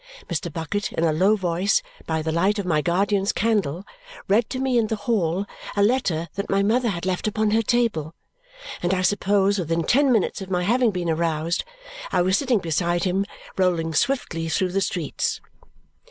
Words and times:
Mr. 0.27 0.51
Bucket, 0.51 0.91
in 0.93 1.03
a 1.03 1.13
low 1.13 1.35
voice, 1.35 1.83
by 2.07 2.23
the 2.23 2.31
light 2.31 2.57
of 2.57 2.65
my 2.65 2.81
guardian's 2.81 3.31
candle, 3.31 3.85
read 4.27 4.49
to 4.49 4.57
me 4.57 4.79
in 4.79 4.87
the 4.87 4.95
hall 5.05 5.45
a 5.75 5.83
letter 5.83 6.27
that 6.33 6.49
my 6.49 6.63
mother 6.63 6.89
had 6.89 7.05
left 7.05 7.27
upon 7.27 7.51
her 7.51 7.61
table; 7.61 8.15
and 8.81 8.95
I 8.95 9.03
suppose 9.03 9.59
within 9.59 9.83
ten 9.83 10.11
minutes 10.11 10.41
of 10.41 10.49
my 10.49 10.63
having 10.63 10.89
been 10.89 11.07
aroused 11.07 11.63
I 12.11 12.23
was 12.23 12.35
sitting 12.35 12.57
beside 12.57 13.03
him, 13.03 13.27
rolling 13.59 13.93
swiftly 13.93 14.49
through 14.49 14.71
the 14.71 14.81
streets. 14.81 15.39